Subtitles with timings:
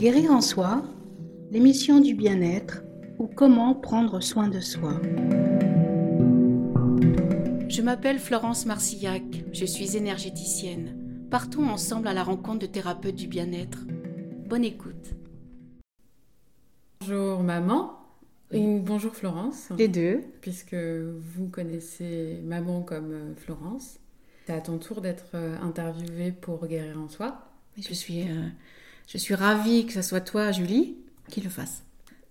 [0.00, 0.82] Guérir en soi,
[1.50, 2.82] l'émission du bien-être
[3.18, 4.98] ou comment prendre soin de soi.
[7.68, 9.22] Je m'appelle Florence Marcillac,
[9.52, 11.26] je suis énergéticienne.
[11.30, 13.80] Partons ensemble à la rencontre de thérapeutes du bien-être.
[14.46, 15.10] Bonne écoute.
[17.00, 17.98] Bonjour maman.
[18.52, 19.68] Et bonjour Florence.
[19.76, 20.22] Les deux.
[20.40, 23.98] Puisque vous connaissez maman comme euh, Florence.
[24.46, 27.50] C'est à ton tour d'être euh, interviewée pour Guérir en soi.
[27.76, 28.48] Je suis, euh,
[29.10, 30.96] je suis ravie que ce soit toi, Julie,
[31.28, 31.82] qui le fasse.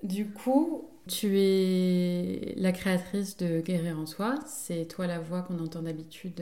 [0.02, 4.36] Du coup, tu es la créatrice de Guérir en soi.
[4.48, 6.42] C'est toi la voix qu'on entend d'habitude.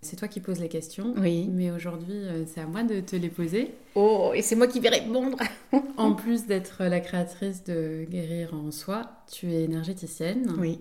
[0.00, 1.14] C'est toi qui poses les questions.
[1.18, 1.48] Oui.
[1.48, 3.72] Mais aujourd'hui, c'est à moi de te les poser.
[3.94, 5.38] Oh, et c'est moi qui vais répondre.
[5.96, 10.56] en plus d'être la créatrice de Guérir en soi, tu es énergéticienne.
[10.58, 10.80] Oui.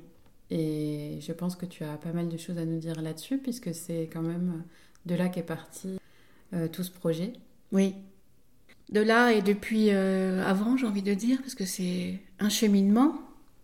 [0.50, 3.76] Et je pense que tu as pas mal de choses à nous dire là-dessus, puisque
[3.76, 4.64] c'est quand même
[5.06, 6.00] de là qu'est parti
[6.54, 7.34] euh, tout ce projet.
[7.72, 7.94] Oui.
[8.90, 13.16] De là et depuis euh, avant, j'ai envie de dire, parce que c'est un cheminement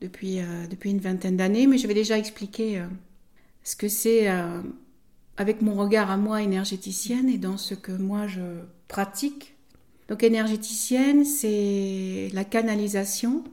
[0.01, 2.83] depuis, euh, depuis une vingtaine d'années, mais je vais déjà expliquer
[3.63, 4.27] ce que c'est
[5.37, 8.41] avec mon regard à moi énergéticienne et dans ce que moi je
[8.87, 9.55] pratique.
[10.07, 13.43] Donc énergéticienne, c'est la canalisation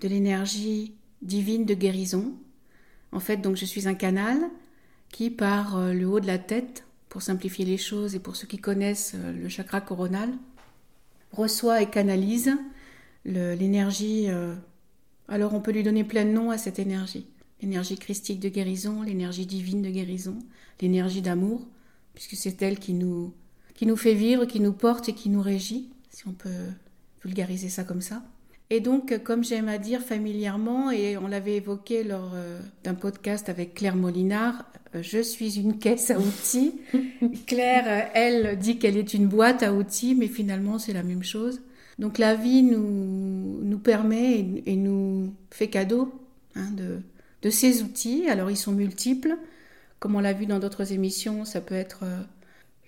[0.00, 2.34] de l'énergie divine de guérison
[3.14, 4.38] en fait, donc je suis un canal
[5.10, 8.48] qui, par euh, le haut de la tête, pour simplifier les choses et pour ceux
[8.48, 10.30] qui connaissent euh, le chakra coronal,
[11.34, 12.56] reçoit et canalise
[13.24, 14.26] l'énergie.
[14.28, 14.54] Euh,
[15.28, 17.26] alors on peut lui donner plein de noms à cette énergie.
[17.60, 20.38] L'énergie christique de guérison, l'énergie divine de guérison,
[20.80, 21.66] l'énergie d'amour,
[22.14, 23.32] puisque c'est elle qui nous,
[23.74, 26.50] qui nous fait vivre, qui nous porte et qui nous régit, si on peut
[27.24, 28.22] vulgariser ça comme ça.
[28.70, 33.48] Et donc, comme j'aime à dire familièrement, et on l'avait évoqué lors euh, d'un podcast
[33.48, 36.80] avec Claire Molinard, euh, je suis une caisse à outils.
[37.46, 41.22] Claire, euh, elle, dit qu'elle est une boîte à outils, mais finalement, c'est la même
[41.22, 41.60] chose.
[41.98, 46.12] Donc, la vie nous, nous permet et, nous fait cadeau
[46.56, 47.00] hein, de,
[47.42, 48.28] de ces outils.
[48.28, 49.36] Alors, ils sont multiples.
[49.98, 52.04] Comme on l'a vu dans d'autres émissions, ça peut être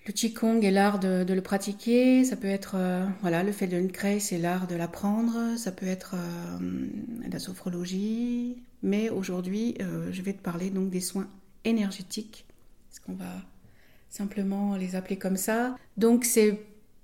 [0.07, 3.91] le Qigong est l'art de, le pratiquer, ça peut être euh, voilà le fait d'une
[3.91, 6.87] créer, c'est l'art de l'apprendre, ça peut être euh,
[7.29, 11.27] la sophrologie, mais aujourd'hui euh, je vais te parler donc des soins
[11.65, 12.45] énergétiques,
[12.89, 13.33] ce qu'on va
[14.09, 15.75] simplement les appeler comme ça?
[15.97, 16.61] Donc c'est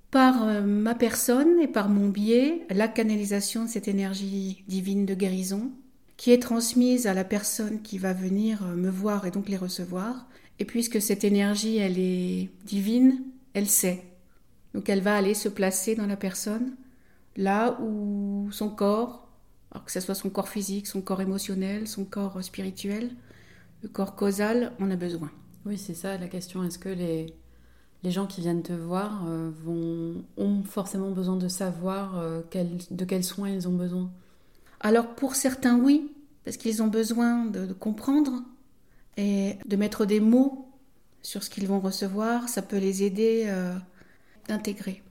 [0.09, 5.71] par ma personne et par mon biais la canalisation de cette énergie divine de guérison
[6.15, 10.27] qui est transmise à la personne qui va venir me voir et donc les recevoir
[10.63, 13.21] et puisque cette énergie, elle est divine,
[13.53, 14.01] elle sait.
[14.73, 16.77] Donc elle va aller se placer dans la personne,
[17.35, 19.27] là où son corps,
[19.71, 23.11] alors que ce soit son corps physique, son corps émotionnel, son corps spirituel,
[23.81, 25.31] le corps causal, en a besoin.
[25.65, 26.63] Oui, c'est ça la question.
[26.63, 27.35] Est-ce que les,
[28.03, 32.39] les gens qui viennent te voir euh, vont, ont forcément besoin de savoir euh,
[32.89, 34.09] de quels soins ils ont besoin?
[34.79, 36.09] Alors pour certains, oui,
[36.45, 38.43] parce qu'ils ont besoin de comprendre
[39.17, 40.67] et de mettre des mots
[41.21, 43.75] sur ce qu'ils vont recevoir, ça peut les aider euh,
[44.47, 45.01] d'intégrer.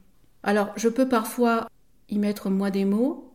[0.43, 1.67] Alors, je peux parfois
[2.09, 3.33] y mettre moi des mots,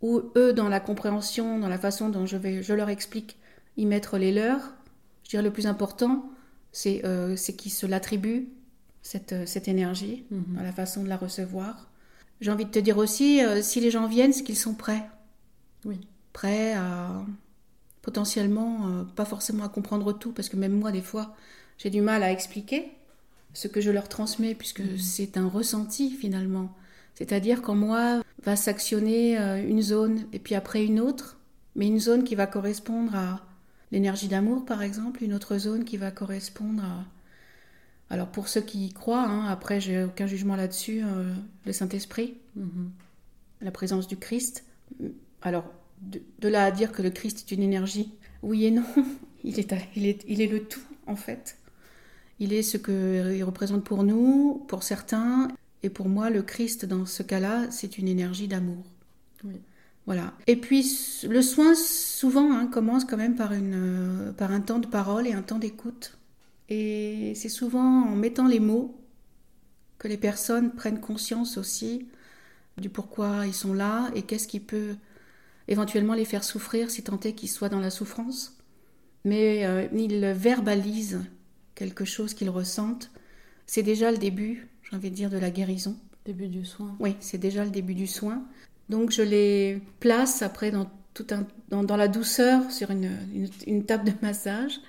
[0.00, 3.38] ou eux, dans la compréhension, dans la façon dont je, vais, je leur explique,
[3.76, 4.74] y mettre les leurs.
[5.22, 6.30] Je dirais le plus important,
[6.72, 8.48] c'est euh, qu'ils se l'attribuent,
[9.02, 10.56] cette, euh, cette énergie, mhm.
[10.56, 11.88] dans la façon de la recevoir.
[12.40, 15.04] J'ai envie de te dire aussi, euh, si les gens viennent, c'est qu'ils sont prêts.
[15.84, 16.00] Oui.
[16.32, 17.24] Prêts à
[18.02, 21.34] potentiellement euh, pas forcément à comprendre tout, parce que même moi, des fois,
[21.78, 22.92] j'ai du mal à expliquer
[23.54, 24.98] ce que je leur transmets, puisque mhm.
[24.98, 26.74] c'est un ressenti finalement.
[27.14, 31.38] C'est-à-dire qu'en moi va s'actionner euh, une zone et puis après une autre,
[31.76, 33.40] mais une zone qui va correspondre à
[33.92, 37.04] l'énergie d'amour par exemple, une autre zone qui va correspondre à...
[38.10, 41.32] Alors pour ceux qui y croient, hein, après j'ai aucun jugement là-dessus, euh,
[41.66, 42.90] le Saint-Esprit, mhm.
[43.60, 44.64] la présence du Christ.
[45.42, 45.64] Alors
[46.02, 48.84] de, là à dire que le Christ est une énergie, oui et non,
[49.44, 51.58] il est, il est, il est le tout en fait.
[52.38, 55.48] Il est ce qu'il représente pour nous, pour certains,
[55.82, 58.84] et pour moi, le Christ, dans ce cas-là, c'est une énergie d'amour.
[60.06, 60.32] Voilà.
[60.46, 60.84] Et puis,
[61.28, 65.32] le soin, souvent, hein, commence quand même par, une, par un temps de parole et
[65.32, 66.18] un temps d'écoute.
[66.68, 68.96] Et c'est souvent en mettant les mots
[69.98, 72.06] que les personnes prennent conscience aussi
[72.78, 74.96] du pourquoi ils sont là et qu'est-ce qui peut
[75.72, 78.56] éventuellement les faire souffrir si tant est qu'ils soient dans la souffrance,
[79.24, 81.24] mais euh, ils verbalisent
[81.74, 83.10] quelque chose qu'ils ressentent.
[83.66, 85.96] C'est déjà le début, j'ai envie de dire, de la guérison.
[86.24, 86.94] Début du soin.
[87.00, 88.44] Oui, c'est déjà le début du soin.
[88.88, 91.46] Donc je les place après dans, tout un,
[91.82, 93.10] dans, la douceur sur une,
[93.66, 94.80] une, table de massage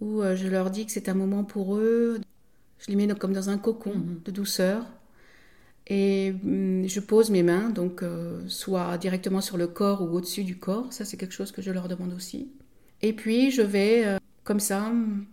[0.00, 2.20] où euh, je leur dis que c'est un moment pour eux.
[2.78, 4.20] Je les mets comme dans un cocon mhm.
[4.24, 4.86] de douceur
[5.90, 10.44] Et hum, je pose mes mains, donc euh, soit directement sur le corps ou au-dessus
[10.44, 10.90] du corps.
[10.92, 12.48] Ça, c'est quelque chose que je leur demande aussi.
[13.02, 15.26] Et puis, je vais, euh, comme ça, hum,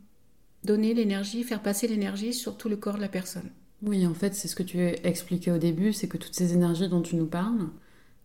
[0.63, 3.49] donner l'énergie, faire passer l'énergie sur tout le corps de la personne.
[3.83, 6.53] Oui, en fait, c'est ce que tu as expliqué au début, c'est que toutes ces
[6.53, 7.67] énergies dont tu nous parles,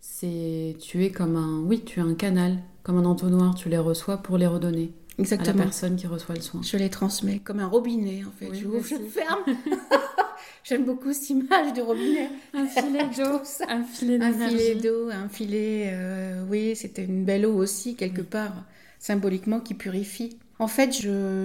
[0.00, 3.76] c'est tu es comme un, oui, tu es un canal, comme un entonnoir, tu les
[3.76, 4.94] reçois pour les redonner.
[5.18, 5.56] Exactement.
[5.56, 6.62] À la personne qui reçoit le soin.
[6.62, 8.54] Je les transmets comme un robinet, en fait.
[8.54, 9.44] je ouvre, je ferme.
[10.64, 12.30] J'aime beaucoup cette image de robinet.
[12.54, 13.40] Un filet d'eau.
[13.68, 15.90] un filet Un filet d'eau, un filet.
[15.92, 18.64] Euh, oui, c'était une belle eau aussi, quelque part,
[18.98, 20.38] symboliquement, qui purifie.
[20.58, 20.92] En fait,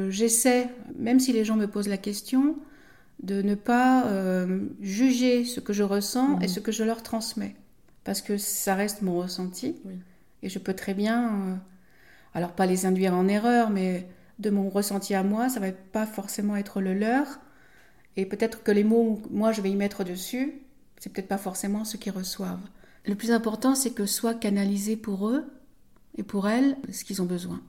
[0.10, 2.56] j'essaie, même si les gens me posent la question,
[3.24, 6.48] de ne pas euh, juger ce que je ressens et mhm.
[6.48, 7.56] ce que je leur transmets.
[8.04, 9.76] Parce que ça reste mon ressenti.
[10.44, 11.56] Et je peux très bien, euh,
[12.36, 16.06] alors pas les induire en erreur, mais de mon ressenti à moi, ça va pas
[16.06, 17.40] forcément être le leur.
[18.18, 20.62] Et peut-être que les mots, moi, je vais y mettre dessus,
[21.00, 22.68] c'est peut-être pas forcément ceux qui reçoivent.
[23.06, 25.46] Le plus important, c'est que soit canalisé pour eux
[26.18, 27.62] et pour elles ce qu'ils ont besoin.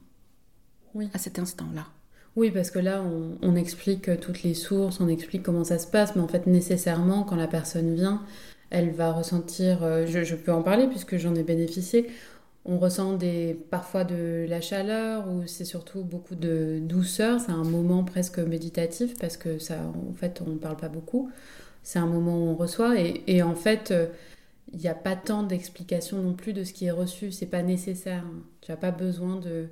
[0.94, 1.10] Oui.
[1.12, 1.86] À cet instant-là.
[2.34, 3.04] Oui, parce que là,
[3.42, 7.24] on, explique toutes les sources, on explique comment ça se passe, mais en fait, nécessairement,
[7.24, 8.22] quand la personne vient,
[8.70, 12.08] elle va ressentir, euh, je, peux en parler puisque j'en ai bénéficié,
[12.64, 17.64] on ressent des, parfois de la chaleur ou c'est surtout beaucoup de douceur, c'est un
[17.64, 19.76] moment presque méditatif parce que ça,
[20.10, 21.30] en fait, on ne parle pas beaucoup,
[21.82, 24.06] c'est un moment où on reçoit et, en fait, euh,
[24.72, 27.62] il n'y a pas tant d'explications non plus de ce qui est reçu, c'est pas
[27.62, 28.24] nécessaire,
[28.60, 29.68] tu n'as pas besoin de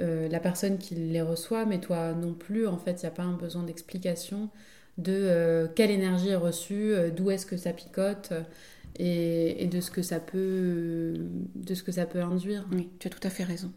[0.00, 3.12] euh, la personne qui les reçoit, mais toi non plus, en fait, il n'y a
[3.12, 4.48] pas un besoin d'explication
[4.98, 8.32] de euh, quelle énergie est reçue, d'où est-ce que ça picote
[8.98, 11.14] et, de ce que ça peut
[11.54, 12.66] de ce que ça peut induire.
[12.72, 13.72] Oui, tu as tout à fait raison.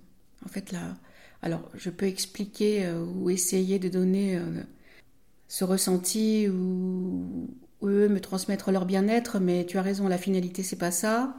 [0.46, 0.96] En fait, là,
[1.42, 4.40] alors je peux expliquer ou essayer de donner
[5.48, 7.50] ce ressenti ou,
[7.82, 11.36] ou, eux me transmettre leur bien-être, mais tu as raison, la finalité c'est pas ça.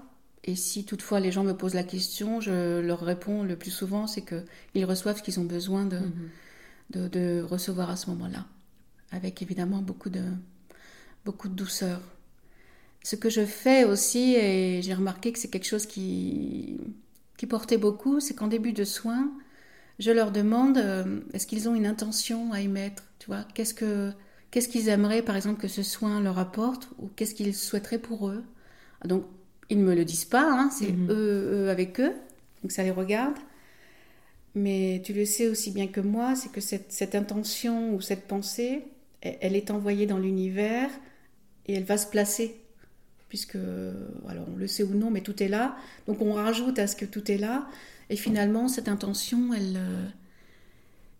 [0.47, 4.07] Et si toutefois les gens me posent la question, je leur réponds le plus souvent,
[4.07, 6.13] c'est qu'ils reçoivent ce qu'ils ont besoin mhm.
[6.91, 8.47] de, de, recevoir à ce moment-là,
[9.11, 10.23] avec évidemment beaucoup de,
[11.25, 12.01] beaucoup de douceur.
[13.07, 16.77] Ce que je fais aussi, et j'ai remarqué que c'est quelque chose qui,
[17.37, 19.31] qui portait beaucoup, c'est qu'en début de soins,
[20.01, 24.11] je leur demande euh, est-ce qu'ils ont une intention à émettre Tu vois, qu'est-ce que
[24.51, 28.29] qu'est-ce qu'ils aimeraient, par exemple, que ce soin leur apporte, ou qu'est-ce qu'ils souhaiteraient pour
[28.29, 28.43] eux?
[29.05, 29.25] Donc,
[29.71, 31.07] ils ne me le disent pas, hein, c'est mhm.
[31.09, 32.13] eux, avec eux,
[32.65, 33.37] donc ça les regarde.
[34.57, 38.83] Mais tu le sais aussi bien que moi, c'est que cette, intention ou cette pensée,
[39.23, 40.91] elle, est envoyée dans l'univers
[41.67, 42.66] et elle va se placer.
[43.29, 43.59] Puisque,
[44.29, 45.77] alors on le sait ou non, mais tout est là.
[46.07, 47.69] Donc on rajoute à ce que tout est là.
[48.09, 50.09] Et finalement, cette intention, elle, euh,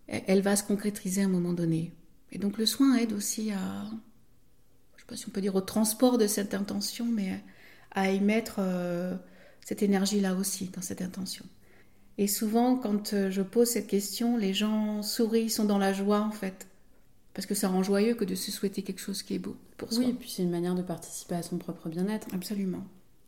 [0.07, 1.91] elle va se concrétiser à un moment donné.
[2.31, 5.55] Et donc le soin aide aussi à, je ne sais pas si on peut dire
[5.55, 7.41] au transport de cette intention, mais
[7.91, 9.15] à y mettre euh,
[9.65, 11.45] cette énergie-là aussi, dans cette intention.
[12.17, 16.21] Et souvent, quand euh, je pose cette question, les gens sourient, sont dans la joie
[16.21, 16.67] en fait.
[17.37, 19.93] Parce que ça rend joyeux que de se souhaiter quelque chose qui est beau pour
[19.93, 20.03] soi.
[20.03, 22.27] Oui, et puis c'est une manière de participer à son propre bien-être.
[22.33, 22.83] Absolument,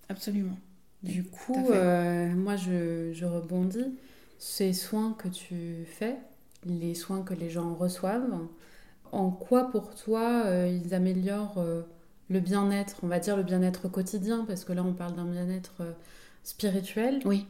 [0.10, 0.58] absolument.
[1.04, 3.96] Du coup, euh, moi je, je, rebondis.
[4.38, 6.18] Ces soins que tu fais,
[6.66, 8.28] les soins que les gens reçoivent,
[9.14, 11.64] en quoi pour toi ils améliorent
[12.30, 15.74] le bien-être, on va dire le bien-être quotidien, parce que là on parle d'un bien-être
[15.82, 15.92] euh,
[16.44, 17.20] spirituel.
[17.26, 17.46] Oui.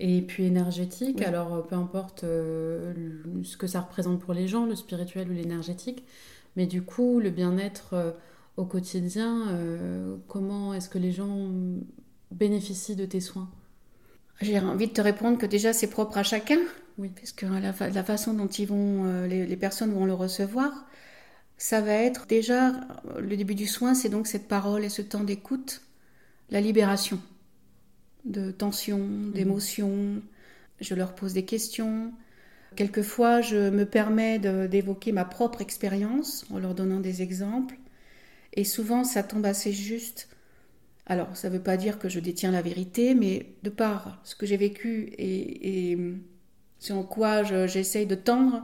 [0.00, 2.94] Et puis énergétique, alors euh, peu importe euh,
[3.42, 6.04] ce que ça représente pour les gens, le spirituel ou l'énergétique,
[6.56, 8.16] mais du coup le bien-être
[8.56, 9.46] au quotidien,
[10.26, 11.48] comment est-ce que les gens
[12.32, 13.48] bénéficient de tes soins?
[14.40, 16.58] J'ai envie de te répondre que déjà c'est propre à chacun,
[16.96, 17.10] oui.
[17.14, 20.86] parce que la, la façon dont ils vont, les, personnes vont le recevoir,
[21.56, 22.72] ça va être déjà
[23.18, 25.82] le début du soin, c'est donc cette parole et ce temps d'écoute,
[26.50, 27.20] la libération
[28.28, 29.32] de tension, mhm.
[29.32, 30.22] d'émotion.
[30.80, 32.12] Je leur pose des questions.
[32.76, 37.76] Quelquefois, je me permets d'évoquer ma propre expérience en leur donnant des exemples.
[38.52, 40.28] Et souvent, ça tombe assez juste.
[41.06, 44.36] Alors, ça ne veut pas dire que je détiens la vérité, mais de par ce
[44.36, 45.98] que j'ai vécu et, et
[46.78, 48.62] ce en quoi j'essaye de tendre,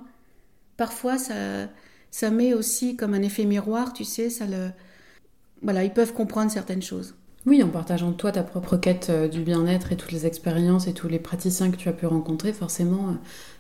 [0.77, 1.69] parfois ça,
[2.11, 4.71] ça met aussi comme un effet miroir, tu sais, ça le...
[5.63, 7.15] Voilà, ils peuvent comprendre certaines choses.
[7.47, 10.95] Oui, en partageant toi ta propre quête euh, du bien-être et toutes les expériences et
[10.95, 13.13] tous les praticiens que tu as pu rencontrer, forcément, euh,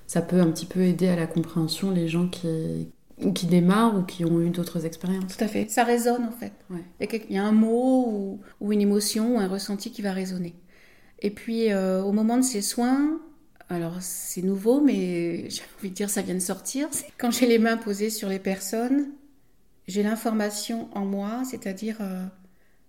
[0.06, 2.88] ça peut un petit peu aider à la compréhension les gens qui,
[3.34, 5.36] qui démarrent ou qui ont eu d'autres expériences.
[5.36, 5.70] Tout à fait.
[5.70, 6.52] Ça résonne en fait.
[7.00, 10.54] Il, y a un mot ou, une émotion ou un ressenti qui va résonner.
[11.20, 13.20] Et puis euh, au moment de ces soins,
[13.68, 16.88] alors c'est nouveau, mais j'ai envie de dire ça vient de sortir.
[17.18, 19.10] Quand j'ai les mains posées sur les personnes,
[19.86, 22.24] j'ai l'information en moi, c'est-à-dire euh,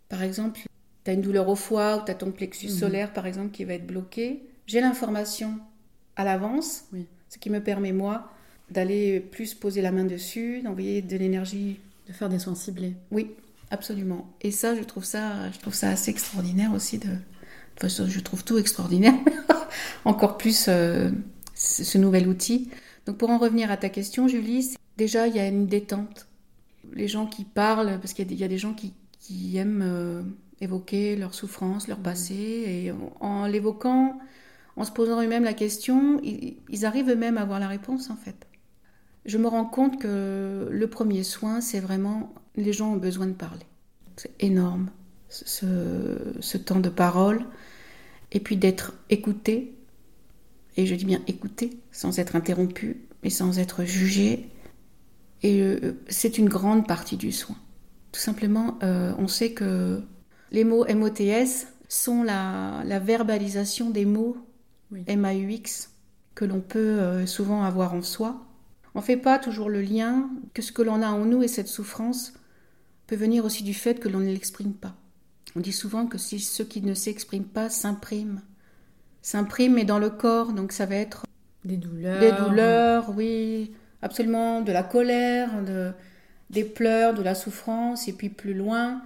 [0.09, 0.61] Par exemple,
[1.05, 2.71] tu as une douleur au foie ou tu as ton plexus Mhm.
[2.73, 4.43] solaire, par exemple, qui va être bloqué.
[4.67, 5.53] J'ai l'information
[6.17, 7.05] à l'avance, Oui.
[7.29, 8.29] ce qui me permet, moi,
[8.71, 11.79] d'aller plus poser la main dessus, d'envoyer de l'énergie.
[12.07, 12.95] De faire des soins ciblés.
[13.11, 13.31] Oui,
[13.71, 14.27] absolument.
[14.41, 16.97] Et ça, je trouve ça, je trouve ça assez extraordinaire aussi.
[16.99, 17.05] De...
[17.07, 19.13] de toute façon, je trouve tout extraordinaire.
[20.05, 21.11] Encore plus euh,
[21.53, 22.69] ce nouvel outil.
[23.05, 26.27] Donc, pour en revenir à ta question, Julie, déjà, il y a une détente.
[26.93, 28.93] Les gens qui parlent, parce qu'il y a des- il y, a des gens qui,
[29.19, 30.21] qui aiment euh,
[30.61, 34.19] évoquer leur souffrance, leur passé, et en, en l'évoquant,
[34.75, 38.15] en se posant eux-mêmes la question, ils, ils arrivent eux-mêmes à avoir la réponse, en
[38.15, 38.47] fait.
[39.25, 43.33] Je me rends compte que le premier soin, c'est vraiment les gens ont besoin de
[43.33, 43.65] parler.
[44.17, 44.89] C'est énorme,
[45.29, 45.65] ce,
[46.39, 47.45] ce temps de parole,
[48.31, 49.75] et puis d'être écouté,
[50.77, 54.49] et je dis bien écouté, sans être interrompu, mais sans être jugé.
[55.41, 57.55] Et euh, c'est une grande partie du soin.
[58.11, 60.01] Tout simplement, euh, on sait que
[60.51, 64.37] les mots MOTS sont la, la verbalisation des mots
[64.91, 65.03] Oui.
[65.07, 65.89] MAUX
[66.33, 68.41] que l'on peut euh, souvent avoir en soi.
[68.93, 71.47] On ne fait pas toujours le lien que ce que l'on a en nous et
[71.47, 72.33] cette souffrance
[73.07, 74.95] peut venir aussi du fait que l'on ne l'exprime pas.
[75.55, 78.41] On dit souvent que si ceux qui ne s'expriment pas s'impriment,
[79.21, 81.25] s'impriment mais dans le corps, donc ça va être
[81.63, 82.19] Des douleurs.
[82.19, 83.71] des douleurs, oui,
[84.01, 85.91] absolument, de la colère, de,
[86.49, 89.01] des pleurs, de la souffrance, et puis plus loin,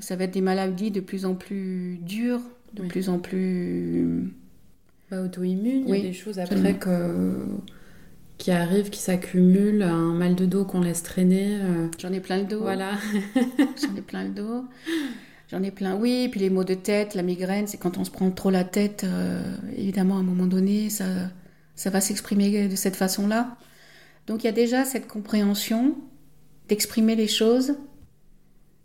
[0.00, 2.40] ça va être des maladies de plus en plus dures,
[2.74, 2.88] de Oui.
[2.88, 4.32] plus en plus...
[5.10, 6.68] Bah, auto-immune, il y a des choses absolument.
[6.70, 7.34] après que...
[8.38, 11.58] qui arrivent, qui s'accumulent, un mal de dos qu'on laisse traîner.
[11.60, 12.60] euh, J'en ai plein le dos.
[12.60, 12.92] Voilà.
[13.82, 14.64] J'en ai plein le dos.
[15.50, 16.28] J'en ai plein, oui.
[16.30, 19.04] Puis les maux de tête, la migraine, c'est quand on se prend trop la tête,
[19.04, 19.42] euh,
[19.76, 21.04] évidemment, à un moment donné, ça,
[21.76, 23.56] ça va s'exprimer de cette façon-là.
[24.26, 25.94] Donc il y a déjà cette compréhension
[26.68, 27.74] d'exprimer les choses,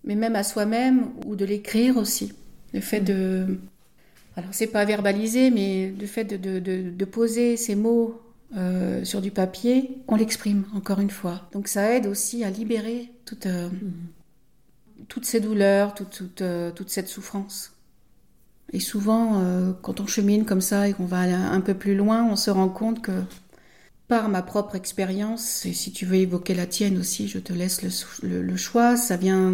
[0.04, 2.34] mais même à soi-même, ou de l'écrire aussi.
[2.74, 3.60] Le fait de.
[4.38, 6.60] Alors, c'est pas verbaliser, mais le fait de, de,
[6.92, 8.22] de- poser ces mots
[8.58, 11.50] euh, sur du papier, on l'exprime, encore une fois.
[11.54, 13.46] Donc ça aide aussi à libérer toute.
[13.48, 13.70] euh,
[15.08, 17.74] toutes ces douleurs, toute, toute, euh, toute cette souffrance.
[18.72, 19.42] Et souvent,
[19.82, 22.70] quand on chemine comme ça et qu'on va un peu plus loin, on se rend
[22.70, 23.12] compte que
[24.10, 27.84] par ma propre expérience, et si tu veux évoquer la tienne aussi, je te laisse
[28.24, 29.54] le, choix, ça vient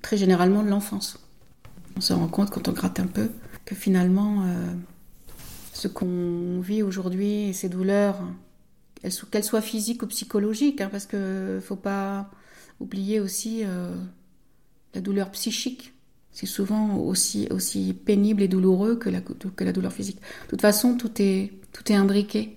[0.00, 1.18] très généralement de l'enfance.
[1.96, 3.28] On se rend compte quand on gratte un peu
[3.64, 4.72] que finalement, euh,
[5.72, 8.22] ce qu'on vit aujourd'hui et ces douleurs,
[9.32, 12.30] qu'elles soient physiques ou psychologiques, hein, parce que faut pas
[12.78, 13.92] oublier aussi euh,
[14.94, 15.94] la douleur psychique.
[16.30, 20.20] C'est souvent aussi, aussi pénible et douloureux que la, que la douleur physique.
[20.44, 22.56] De toute façon, tout est, tout est imbriqué,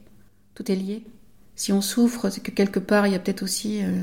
[0.53, 1.03] tout est lié.
[1.59, 4.01] Si on souffre, c'est que quelque part, il y a peut-être aussi euh,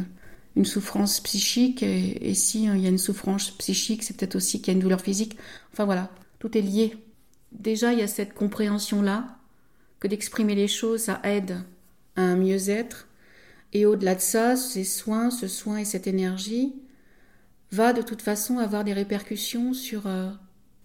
[0.56, 1.82] une souffrance psychique.
[1.82, 4.74] Et, si euh, il y a une souffrance psychique, c'est peut-être aussi qu'il y a
[4.74, 5.38] une douleur physique.
[5.72, 6.98] Enfin voilà, tout est lié.
[7.52, 9.38] Déjà, il y a cette compréhension-là,
[10.00, 11.62] que d'exprimer les choses, ça aide
[12.14, 13.08] à un mieux-être.
[13.72, 16.74] Et au-delà de ça, ces soins, ce soin et cette énergie
[17.72, 20.28] va de toute façon avoir des répercussions sur euh,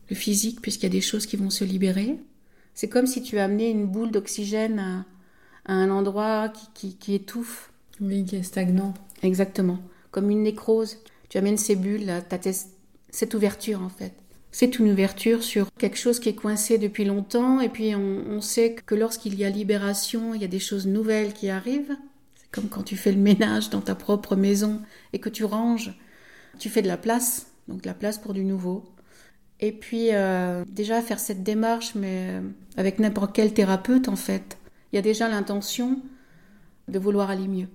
[0.10, 2.18] le physique, puisqu'il y a des choses qui vont se libérer.
[2.75, 5.06] C'est comme si tu amenais une boule d'oxygène à,
[5.65, 7.72] à un endroit qui, qui, qui étouffe.
[8.00, 8.94] Oui, qui est stagnant.
[9.24, 9.80] Exactement.
[10.12, 10.98] Comme une nécrose.
[11.30, 12.12] Tu amènes ces bulles,
[13.10, 14.13] cette ouverture en fait.
[14.51, 18.41] C'est une ouverture sur quelque chose qui est coincé depuis longtemps, et puis on, on
[18.41, 21.96] sait que lorsqu'il y a libération, il y a des choses nouvelles qui arrivent.
[22.36, 24.82] C'est comme quand tu fais le ménage dans ta propre maison
[25.13, 25.98] et que tu ranges,
[26.60, 28.84] tu fais de la place, donc de la place pour du nouveau.
[29.62, 32.41] Et puis euh, déjà faire cette démarche, mais euh,
[32.75, 34.58] avec n'importe quel thérapeute en fait,
[34.91, 36.00] il y a déjà l'intention
[36.88, 37.67] de vouloir aller mieux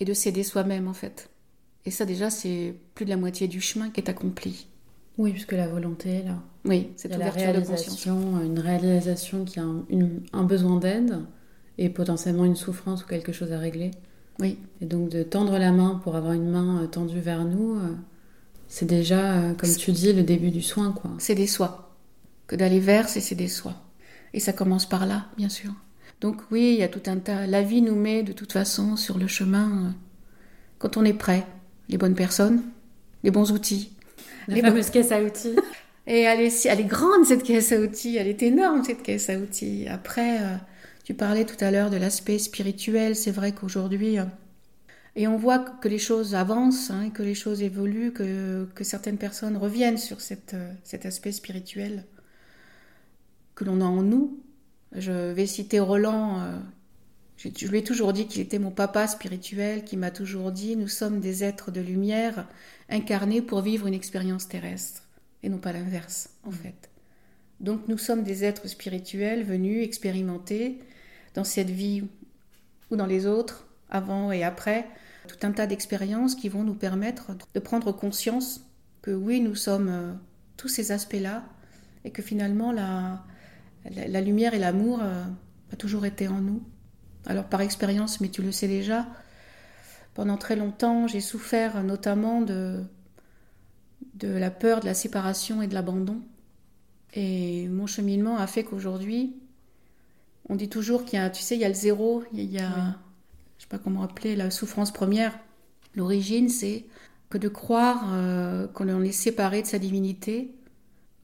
[0.00, 1.30] et de s'aider soi-même en fait.
[1.84, 4.66] Et ça déjà c'est plus de la moitié du chemin qui est accompli.
[5.16, 6.38] Oui, puisque la volonté est là.
[6.64, 8.04] Oui, cette ouverture de conscience.
[8.04, 11.18] réalisation, une réalisation qui a un, une- un besoin d'aide
[11.76, 13.90] et potentiellement une souffrance ou quelque chose à régler.
[14.38, 17.76] Oui, Et donc de tendre la main pour avoir une main euh, tendue vers nous,
[17.76, 17.96] euh,
[18.68, 21.10] c'est déjà, euh, comme tu dis, le début du soin, quoi.
[21.18, 21.96] c'est des soi.
[22.46, 23.74] Que d'aller vers, c'est des soi.
[24.34, 25.72] Et ça commence par là, bien sûr.
[26.20, 27.46] Donc oui, il y a tout un tas.
[27.46, 29.90] La vie nous met de toute façon sur le chemin euh,
[30.78, 31.46] quand on est prêt.
[31.88, 32.62] Les bonnes personnes,
[33.24, 33.92] les bons outils.
[34.48, 35.56] La Les fameuse caisse à outils.
[36.06, 39.02] Et elle est, si- elle est grande cette caisse à outils, elle est énorme cette
[39.02, 39.86] caisse à outils.
[39.88, 40.56] Après, euh,
[41.04, 44.24] tu parlais tout à l'heure de l'aspect spirituel, c'est vrai qu'aujourd'hui, euh,
[45.16, 49.18] et on voit que les choses avancent, hein, que les choses évoluent, que, que certaines
[49.18, 52.04] personnes reviennent sur cette, cet aspect spirituel
[53.54, 54.40] que l'on a en nous.
[54.92, 56.58] Je vais citer Roland, euh,
[57.36, 60.76] je, je lui ai toujours dit qu'il était mon papa spirituel, qui m'a toujours dit,
[60.76, 62.46] nous sommes des êtres de lumière
[62.88, 65.02] incarnés pour vivre une expérience terrestre.
[65.42, 66.90] et non pas l'inverse, en fait.
[67.60, 70.78] Donc nous sommes des êtres spirituels venus expérimenter
[71.34, 72.04] dans cette vie
[72.90, 74.86] ou dans les autres, avant et après,
[75.26, 78.64] tout un tas d'expériences qui vont nous permettre de prendre conscience
[79.02, 80.12] que oui, nous sommes euh,
[80.56, 81.44] tous ces aspects-là
[82.04, 83.24] et que finalement la,
[83.84, 85.24] la, lumière et l'amour euh,
[85.72, 86.62] a toujours été en nous.
[87.26, 89.06] Alors par expérience, mais tu le sais déjà,
[90.14, 92.82] pendant très longtemps, j'ai souffert notamment de,
[94.14, 96.20] de la peur de la séparation et de l'abandon.
[97.14, 99.36] Et mon cheminement a fait qu'aujourd'hui,
[100.48, 102.58] on dit toujours qu'il y a, tu sais, il y a le zéro, il y
[102.58, 102.96] a,
[103.56, 105.38] je sais pas comment appeler, la souffrance première.
[105.94, 106.86] L'origine, c'est
[107.30, 110.54] que de croire euh, qu'on est séparé de sa divinité.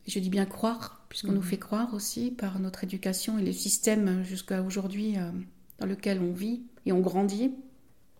[0.06, 1.42] Je dis bien croire, puisqu'on nous mhm.
[1.42, 5.30] fait croire aussi par notre éducation et le système jusqu'à aujourd'hui euh,
[5.78, 7.52] dans lequel on vit et on grandit,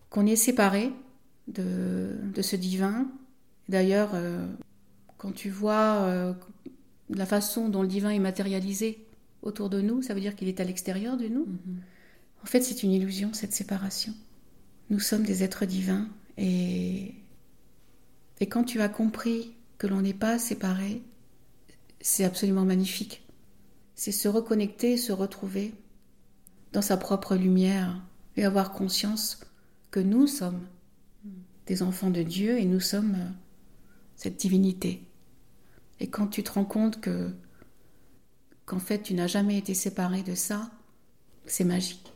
[0.09, 0.91] qu'on est séparé
[1.47, 3.07] de, de ce divin.
[3.69, 4.47] D'ailleurs, euh,
[5.17, 6.35] quand tu vois
[7.09, 9.05] la façon dont le divin est matérialisé
[9.41, 11.45] autour de nous, ça veut dire qu'il est à l'extérieur de nous.
[11.45, 11.81] Mhm.
[12.43, 14.13] En fait, c'est une illusion, cette séparation.
[14.89, 17.15] Nous sommes des êtres divins et,
[18.39, 21.01] et quand tu as compris que l'on n'est pas séparés,
[22.05, 23.23] c'est absolument magnifique.
[23.95, 25.73] C'est se reconnecter, se retrouver
[26.71, 27.99] dans sa propre lumière
[28.37, 29.39] et avoir conscience
[29.89, 30.67] que nous sommes
[31.65, 33.17] des enfants de Dieu et nous sommes
[34.15, 35.03] cette divinité.
[35.99, 37.33] Et quand tu te rends compte que
[38.67, 40.69] qu'en fait tu n'as jamais été séparé de ça,
[41.47, 42.13] c'est magique.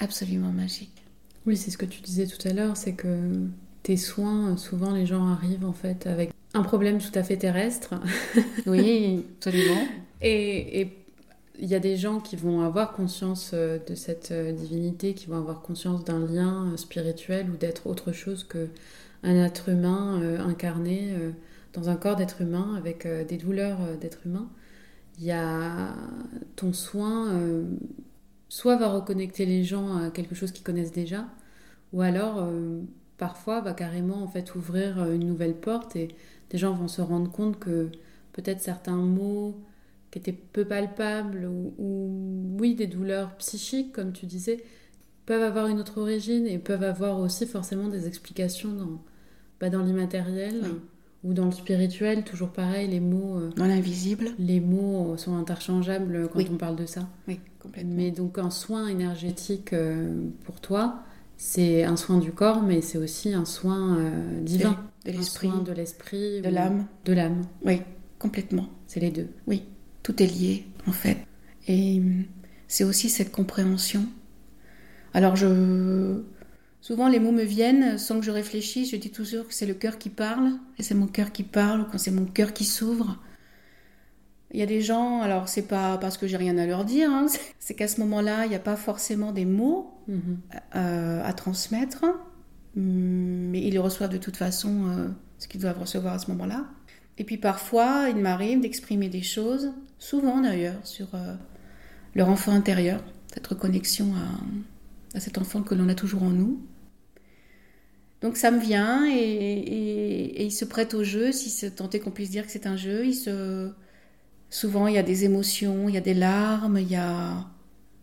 [0.00, 1.04] Absolument magique.
[1.46, 3.46] Oui, c'est ce que tu disais tout à l'heure, c'est que
[3.84, 7.94] tes soins, souvent les gens arrivent en fait avec un problème tout à fait terrestre.
[8.66, 9.86] oui, absolument.
[10.20, 10.88] Et
[11.62, 15.28] il y a des gens qui vont avoir conscience euh, de cette euh, divinité, qui
[15.28, 18.68] vont avoir conscience d'un lien euh, spirituel ou d'être autre chose que
[19.22, 21.14] un être humain incarné
[21.74, 24.50] dans un corps d'être humain avec des douleurs d'être humain.
[25.20, 25.94] Il y a
[26.56, 27.32] ton soin
[28.48, 31.28] soit va reconnecter les gens à quelque chose qu'ils connaissent déjà,
[31.92, 32.50] ou alors
[33.16, 36.08] parfois va carrément en fait ouvrir une nouvelle porte et
[36.52, 37.88] des gens vont se rendre compte que
[38.32, 39.56] peut-être certains mots
[40.10, 44.62] qui étaient peu palpables ou, oui des douleurs psychiques comme tu disais
[45.24, 49.02] peuvent avoir une autre origine et peuvent avoir aussi forcément des explications dans,
[49.60, 50.62] bah, dans l'immatériel
[51.24, 53.38] ou dans le spirituel, toujours pareil, les mots.
[53.38, 54.30] Euh, dans l'invisible.
[54.38, 57.08] Les mots sont interchangeables quand on parle de ça.
[57.28, 57.94] Oui, complètement.
[57.94, 61.04] Mais donc un soin énergétique euh, pour toi,
[61.44, 64.78] c'est un soin du corps, mais c'est aussi un soin euh, divin.
[65.04, 65.50] De, l'esprit.
[65.66, 66.40] De l'esprit.
[66.40, 66.86] De l'âme.
[67.04, 67.42] De l'âme.
[67.64, 67.82] Oui,
[68.20, 68.68] complètement.
[68.86, 69.26] C'est les deux.
[69.48, 69.64] Oui,
[70.04, 71.16] tout est lié en fait.
[71.66, 72.00] Et
[72.68, 74.06] c'est aussi cette compréhension.
[75.14, 76.22] Alors je
[76.80, 78.92] Souvent, les mots me viennent sans que je réfléchisse.
[78.92, 81.80] Je dis toujours que c'est le cœur qui parle, et c'est mon cœur qui parle,
[81.80, 83.20] ou quand c'est mon cœur qui s'ouvre.
[84.52, 87.10] Il y a des gens, alors c'est pas parce que j'ai rien à leur dire,
[87.10, 87.26] hein,
[87.58, 90.38] c'est qu'à ce moment-là, il n'y a pas forcément des mots mhm.
[90.76, 92.04] euh, à transmettre,
[92.76, 96.66] mais ils reçoivent de toute façon euh, ce qu'ils doivent recevoir à ce moment-là.
[97.18, 101.34] Et puis parfois, il m'arrive d'exprimer des choses, souvent d'ailleurs, sur euh,
[102.14, 104.12] leur enfant intérieur, cette reconnexion
[105.14, 106.60] à cet enfant que l'on a toujours en nous.
[108.22, 112.30] Donc ça me vient et, il se prête au jeu, si c'est tenté qu'on puisse
[112.30, 113.04] dire que c'est un jeu.
[113.06, 113.70] Il se...
[114.52, 117.46] Souvent, il y a des émotions, il y a des larmes, il y a...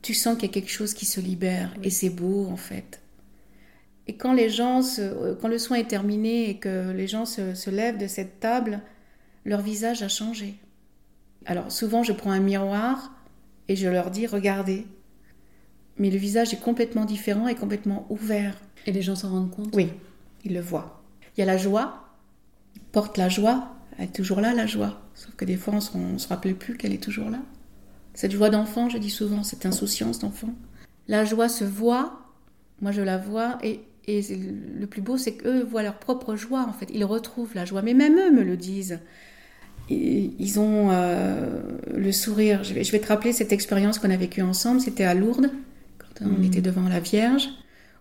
[0.01, 3.01] Tu sens qu'il y a quelque chose qui se libère et c'est beau en fait.
[4.07, 4.81] Et quand les gens,
[5.39, 8.81] quand le soin est terminé et que les gens se, se lèvent de cette table,
[9.45, 10.55] leur visage a changé.
[11.45, 13.13] Alors souvent, je prends un miroir
[13.67, 14.87] et je leur dis regardez.
[15.97, 18.57] Mais le visage est complètement différent et complètement ouvert.
[18.87, 19.75] Et les gens s'en rendent compte?
[19.75, 19.89] Oui,
[20.43, 21.03] il le voit.
[21.37, 22.09] Il y a la joie,
[22.75, 25.01] il porte la joie, elle est toujours là, la joie.
[25.13, 27.39] Sauf que des fois, on ne se, rappelle plus qu'elle est toujours là.
[28.13, 30.53] Cette joie d'enfant, je dis souvent, cette insouciance d'enfant.
[31.09, 32.21] La joie se voit,
[32.81, 36.73] moi je la vois, et, le plus beau, c'est qu'eux voient leur propre joie, en
[36.73, 36.89] fait.
[36.91, 38.99] Ils retrouvent la joie, mais même eux me le disent.
[39.89, 41.61] ils ont euh,
[41.95, 42.63] le sourire.
[42.63, 45.51] Je vais, je vais, te rappeler cette expérience qu'on a vécue ensemble, c'était à Lourdes,
[45.99, 46.43] quand on mmh.
[46.45, 47.49] était devant la Vierge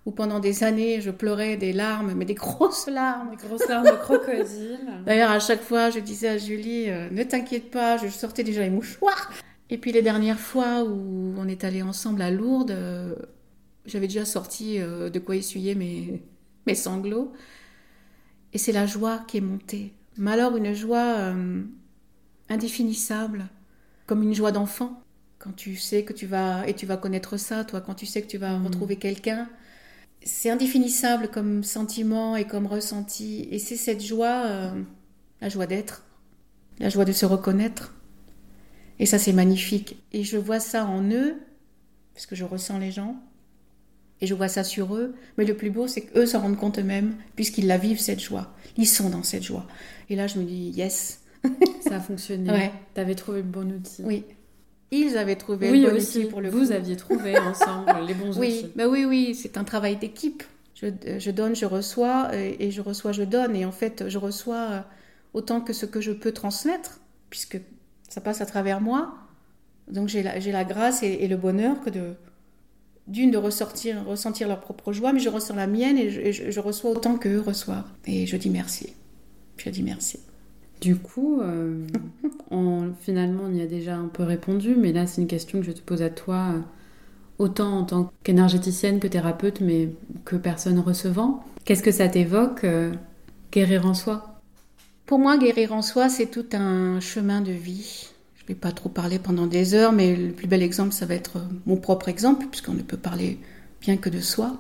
[0.09, 3.29] où pendant des années je pleurais des larmes, mais des grosses larmes.
[3.29, 4.81] Des grosses larmes de crocodile.
[5.05, 8.63] D'ailleurs, à chaque fois, je disais à Julie, euh, ne t'inquiète pas, je sortais déjà
[8.63, 9.31] les mouchoirs.
[9.69, 13.15] Et puis les dernières fois où on est allé ensemble à Lourdes, euh,
[13.85, 16.23] j'avais déjà sorti euh, de quoi essuyer mes,
[16.67, 17.35] mes sanglots.
[18.55, 19.93] Et c'est la joie qui est montée.
[20.17, 21.35] Mais alors une joie
[22.49, 23.47] indéfinissable,
[24.07, 25.03] comme une joie d'enfant.
[25.39, 28.23] Quand tu sais que tu vas, et tu vas connaître ça, toi, quand tu sais
[28.23, 28.67] que tu vas mmh.
[28.67, 29.49] retrouver quelqu'un
[30.23, 33.49] c'est indéfinissable comme sentiment et comme ressenti.
[33.51, 34.83] Et c'est cette joie, euh,
[35.41, 36.05] la joie d'être.
[36.79, 37.95] la joie de se reconnaître.
[38.99, 39.97] Et ça, c'est magnifique.
[40.13, 41.37] Et je vois ça en eux,
[42.15, 43.17] parce que je ressens les gens,
[44.21, 45.15] et je vois ça sur eux.
[45.37, 48.55] Mais le plus beau, c'est qu'eux s'en rendent compte eux-mêmes, puisqu'ils la vivent, cette joie.
[48.77, 49.67] Ils sont dans cette joie.
[50.09, 51.21] Et là, je me dis, yes.
[51.81, 52.51] ça a fonctionné.
[52.53, 52.73] Ouais.
[52.95, 54.03] Tu avais trouvé le bon outil.
[54.03, 54.25] Oui.
[54.91, 56.19] Ils avaient trouvé Oui, le bon aussi.
[56.21, 56.73] outil pour le Vous coup.
[56.73, 58.73] aviez trouvé ensemble les bons Oui, outils.
[58.75, 60.43] bah oui, oui, c'est un travail d'équipe.
[60.75, 63.55] Je, euh, je donne, je reçois, et, je reçois, je donne.
[63.57, 64.81] Et en fait, je reçois euh,
[65.35, 67.61] autant que ce que je peux transmettre, puisque
[68.09, 69.15] ça passe à travers moi.
[69.91, 72.15] Donc j'ai la, la grâce et, et le bonheur que de
[73.07, 76.33] d'une de ressortir, ressentir leur propre joie, mais je ressens la mienne et je, et
[76.33, 77.89] je- je reçois autant qu'eux reçoivent.
[78.07, 78.93] Et je dis merci.
[79.57, 80.21] Je dis merci.
[80.81, 81.85] Du coup, euh,
[82.51, 85.67] on- finalement, on y a déjà un peu répondu, mais là, c'est une question que
[85.67, 86.61] je te pose à toi, euh,
[87.39, 89.91] autant en tant qu'énergéticienne que thérapeute, mais
[90.25, 91.45] que personne recevant.
[91.65, 92.93] Qu'est-ce que ça t'évoque, euh,
[93.53, 94.41] guérir en soi?
[95.07, 98.09] Pour moi, guérir en soi, c'est tout un chemin de vie.
[98.37, 101.07] Je ne vais pas trop parler pendant des heures, mais le plus bel exemple, ça
[101.07, 103.39] va être euh, mon propre exemple, puisqu'on ne peut parler
[103.81, 104.57] bien que de soi.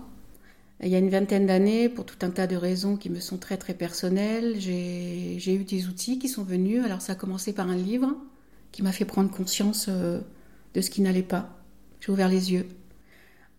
[0.80, 3.36] Il y a une vingtaine d'années, pour tout un tas de raisons qui me sont
[3.36, 6.84] très très personnelles, j'ai eu des outils qui sont venus.
[6.84, 8.16] Alors ça a commencé par un livre
[8.70, 10.20] qui m'a fait prendre conscience euh,
[10.74, 11.58] de ce qui n'allait pas.
[12.00, 12.68] J'ai ouvert les yeux.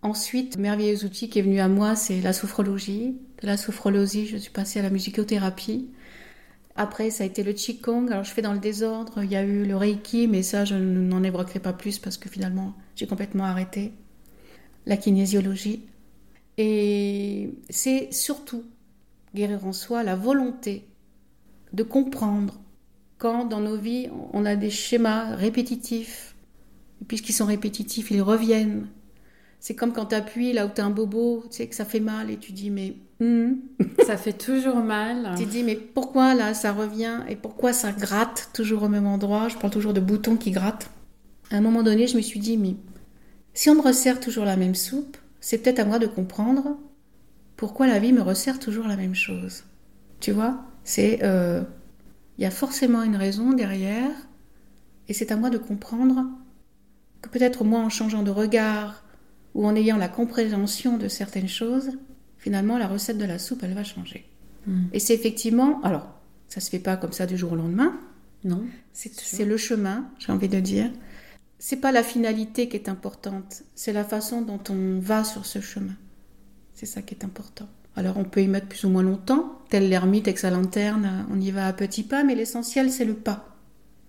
[0.01, 3.17] Ensuite, le merveilleux outil qui est venu à moi, c'est la sophrologie.
[3.41, 5.89] De la sophrologie, je suis passée à la musicothérapie.
[6.77, 8.09] Après, ça a été le Qigong.
[8.09, 9.23] Alors, je fais dans le désordre.
[9.23, 12.29] Il y a eu le Reiki, mais ça, je n'en évoquerai pas plus parce que
[12.29, 13.91] finalement, j'ai complètement arrêté.
[14.85, 15.83] La kinésiologie.
[16.61, 18.65] Et c'est surtout
[19.33, 20.85] guérir en soi la volonté
[21.71, 22.59] de comprendre
[23.17, 26.35] quand dans nos vies, on a des schémas répétitifs.
[27.01, 28.87] Et puisqu'ils sont répétitifs, ils reviennent.
[29.61, 31.85] C'est comme quand tu appuies là où tu as un bobo, tu sais que ça
[31.85, 33.59] fait mal et tu dis mais hum,
[34.05, 35.35] Ça fait toujours mal.
[35.37, 39.07] tu te dis, mais pourquoi là ça revient et pourquoi ça gratte toujours au même
[39.07, 39.47] endroit?
[39.47, 40.89] Je parle toujours de boutons qui grattent.
[41.51, 42.75] À un moment donné, je me suis dit, mais
[43.53, 46.77] si on me resserre toujours la même soupe, c'est peut-être à moi de comprendre
[47.55, 49.63] pourquoi la vie me resserre toujours la même chose.
[50.19, 51.19] Tu vois C'est.
[51.23, 51.61] euh,
[52.37, 54.11] Il y a forcément une raison derrière,
[55.07, 56.25] et c'est à moi de comprendre
[57.21, 59.03] que peut-être moi, en changeant de regard
[59.55, 61.91] ou en ayant la compréhension de certaines choses,
[62.37, 64.25] finalement, la recette de la soupe, elle va changer.
[64.67, 64.85] Mm.
[64.93, 66.07] Et c'est effectivement, alors,
[66.47, 67.97] ça se fait pas comme ça du jour au lendemain.
[68.45, 70.89] Non c'est le chemin, j'ai envie de dire.
[71.59, 75.59] C'est pas la finalité qui est importante, c'est la façon dont on va sur ce
[75.59, 75.95] chemin.
[76.73, 77.67] C'est ça qui est important.
[77.95, 81.39] Alors on peut y mettre plus ou moins longtemps, tel l'ermite avec sa lanterne, on
[81.39, 83.57] y va à petits pas, mais l'essentiel c'est le pas.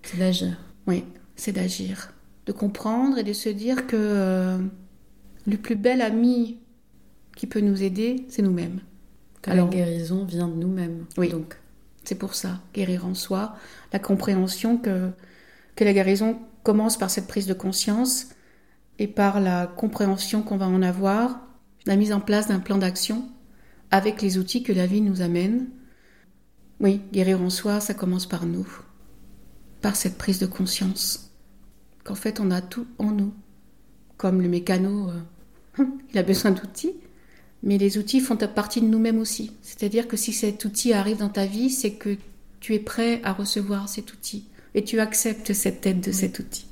[0.02, 0.56] C'est d'agir.
[0.86, 2.12] Oui, c'est d'agir,
[2.46, 4.58] de comprendre et de se dire que euh,
[5.46, 6.58] le plus bel ami
[7.36, 8.80] qui peut nous aider, c'est nous-mêmes.
[9.44, 11.06] Alors- la guérison vient de nous-mêmes.
[11.16, 11.30] Oui.
[11.30, 11.56] Donc,
[12.04, 13.56] C'est pour ça, guérir en soi,
[13.92, 15.10] la compréhension que,
[15.76, 18.28] que la guérison commence par cette prise de conscience
[18.98, 21.40] et par la compréhension qu'on va en avoir,
[21.86, 23.28] la mise en place d'un plan d'action
[23.90, 25.68] avec les outils que la vie nous amène.
[26.80, 28.66] Oui, guérir en soi, ça commence par nous,
[29.80, 31.30] par cette prise de conscience
[32.04, 33.32] qu'en fait on a tout en nous,
[34.16, 36.94] comme le mécano, euh, il a besoin d'outils,
[37.62, 39.52] mais les outils font partie de nous-mêmes aussi.
[39.62, 42.16] C'est-à-dire que si cet outil arrive dans ta vie, c'est que
[42.58, 46.14] tu es prêt à recevoir cet outil et tu acceptes cette aide de Oui.
[46.14, 46.66] cet outil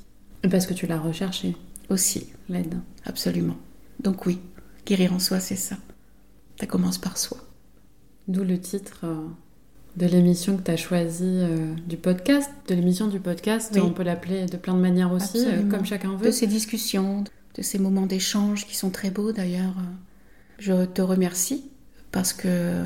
[0.49, 1.55] parce que tu l'as recherché,
[1.89, 2.75] aussi, l'aide.
[3.05, 3.57] absolument.
[4.01, 4.39] Donc oui,
[4.85, 5.75] guérir en soi, c'est ça.
[6.59, 7.37] Ça commence par soi.
[8.29, 9.27] D'où le titre euh,
[9.97, 12.49] de l'émission que tu as choisi euh, du podcast.
[12.67, 13.81] De l'émission du podcast, Oui.
[13.83, 16.31] on peut l'appeler de plein de manières aussi, euh, comme chacun De veut.
[16.31, 17.23] ces discussions,
[17.55, 19.75] de ces moments d'échange qui sont très beaux d'ailleurs.
[20.59, 21.65] Je te remercie
[22.11, 22.83] parce que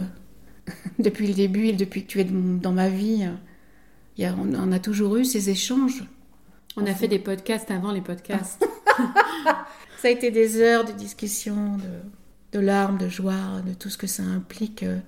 [1.00, 3.28] depuis le début et depuis que tu es dans ma vie,
[4.18, 6.04] y a- on on a toujours eu ces échanges.
[6.78, 8.66] On a fait des podcasts avant les podcasts.
[10.02, 13.98] Ça a été des heures de discussion, de, de larmes, de joie, de tout ce
[13.98, 15.00] que ça implique, euh,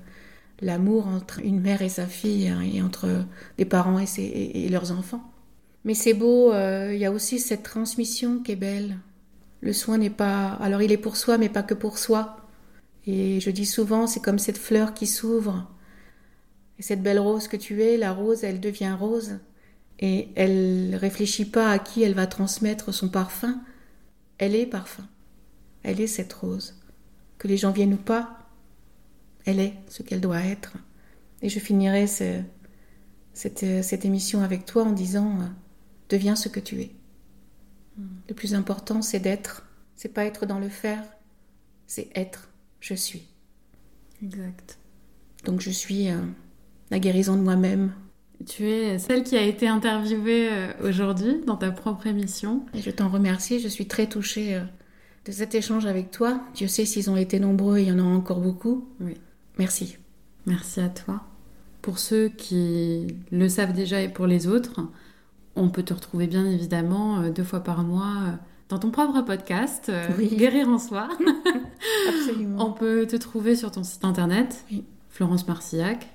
[0.62, 3.26] l'amour entre une mère et sa fille, hein, et entre
[3.58, 5.24] des parents et, ses- et- et leurs enfants.
[5.84, 8.98] Mais c'est beau, euh, il y a aussi cette transmission qui est belle.
[9.62, 10.50] Le soin n'est pas...
[10.62, 12.38] Alors il est pour soi, mais pas que pour soi.
[13.06, 15.70] Et je dis souvent, c'est comme cette fleur qui s'ouvre.
[16.80, 19.40] Et cette belle rose que tu es, la rose, elle devient rose.
[20.00, 23.62] Et elle réfléchit pas à qui elle va transmettre son parfum.
[24.38, 25.08] Elle est parfum.
[25.84, 26.76] Elle est cette rose.
[27.38, 28.40] Que les gens viennent ou pas,
[29.46, 30.74] elle est ce qu'elle doit être.
[31.42, 32.42] Et je finirai ce-
[33.34, 35.46] cette, cette émission avec toi en disant euh,
[36.10, 36.92] deviens ce que tu es.
[38.28, 39.66] Le plus important, c'est d'être.
[39.96, 41.04] C'est pas être dans le faire,
[41.88, 42.50] c'est être.
[42.82, 43.28] Je suis.
[44.22, 44.78] Exact.
[45.46, 46.22] Donc je suis euh,
[46.92, 47.92] la guérison de moi-même
[48.46, 50.50] Tu es celle qui a été interviewée
[50.84, 52.66] aujourd'hui dans ta propre émission.
[52.74, 54.62] Et je t'en remercie, je suis très touchée
[55.26, 56.42] de cet échange avec toi.
[56.54, 58.88] Dieu sait s'ils ont été nombreux, il y en aura encore beaucoup.
[59.00, 59.16] Oui.
[59.58, 59.98] Merci.
[60.46, 61.22] Merci à toi.
[61.82, 64.82] Pour ceux qui le savent déjà et pour les autres,
[65.56, 68.32] on peut te retrouver bien évidemment euh, deux fois par mois euh,
[68.70, 71.08] dans ton propre podcast, euh, Guérir en soi.
[72.10, 72.68] Absolument.
[72.68, 74.66] On peut te trouver sur ton site internet,
[75.10, 76.08] Florence Marcillac,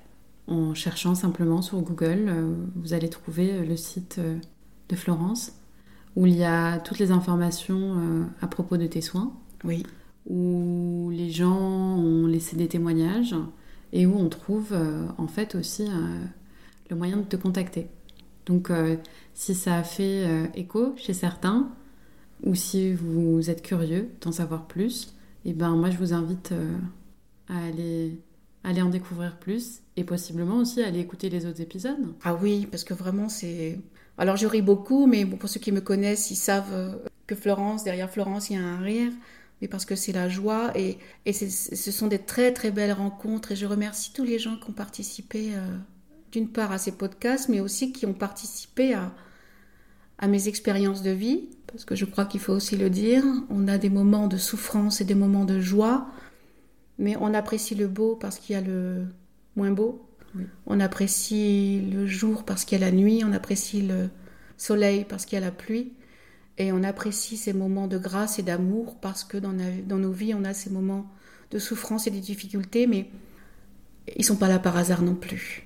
[0.51, 2.31] en cherchant simplement sur Google.
[2.75, 4.19] Vous allez trouver le site
[4.89, 5.53] de Florence
[6.15, 9.33] où il y a toutes les informations à propos de tes soins.
[9.63, 9.83] Oui.
[10.27, 13.35] Où les gens ont laissé des témoignages
[13.93, 14.75] et où on trouve
[15.17, 15.87] en fait aussi
[16.89, 17.87] le moyen de te contacter.
[18.45, 18.97] Donc euh,
[19.33, 21.69] si ça a fait euh, écho chez certains,
[22.43, 25.13] ou si vous êtes curieux d'en savoir plus,
[25.45, 26.77] et eh ben moi je vous invite euh,
[27.47, 28.19] à aller,
[28.63, 32.13] aller en découvrir plus et possiblement aussi aller écouter les autres épisodes.
[32.23, 33.79] Ah oui, parce que vraiment c'est...
[34.17, 38.09] Alors je ris beaucoup, mais pour ceux qui me connaissent, ils savent que Florence, derrière
[38.09, 39.11] Florence, il y a un rire
[39.61, 40.97] mais parce que c'est la joie et,
[41.27, 44.71] et ce sont des très très belles rencontres et je remercie tous les gens qui
[44.71, 45.51] ont participé
[46.31, 49.13] d'une part à ces podcasts, mais aussi qui ont participé à,
[50.17, 53.67] à mes expériences de vie, parce que je crois qu'il faut aussi le dire, on
[53.67, 56.07] a des moments de souffrance et des moments de joie,
[57.01, 59.05] mais on apprécie le beau parce qu'il y a le
[59.55, 60.07] moins beau,
[60.65, 64.09] on apprécie le jour parce qu'il y a la nuit, on apprécie le
[64.55, 65.91] soleil parce qu'il y a la pluie,
[66.57, 69.53] et on apprécie ces moments de grâce et d'amour parce que dans,
[69.87, 71.11] dans nos vies, on a ces moments
[71.49, 73.09] de souffrance et de difficultés, mais
[74.15, 75.63] ils sont pas là par hasard non plus.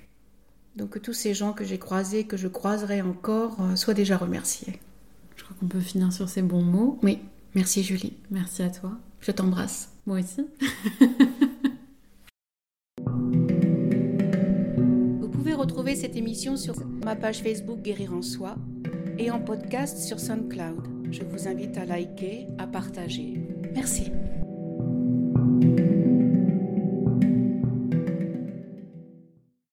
[0.76, 4.18] Donc que tous ces gens que j'ai croisés, que je croiserai encore, euh, soient déjà
[4.18, 4.80] remerciés.
[5.36, 7.00] Je crois qu'on peut finir sur ces bons mots.
[7.04, 7.20] Oui,
[7.54, 8.14] merci Julie.
[8.32, 8.92] Merci à toi.
[9.22, 9.90] Je t'embrasse.
[10.06, 10.46] Moi aussi.
[15.94, 18.56] cette émission sur ma page Facebook Guérir en Soi
[19.20, 21.12] et en podcast sur SoundCloud.
[21.12, 23.36] Je vous invite à liker, à partager.
[23.76, 24.12] Merci.